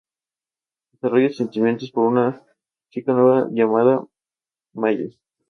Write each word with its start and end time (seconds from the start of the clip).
Desarrolla 0.93 1.29
sentimientos 1.31 1.91
por 1.91 2.07
una 2.07 2.43
chica 2.89 3.13
nueva 3.13 3.47
llamada 3.51 4.03
Maya 4.73 5.03
St. 5.05 5.21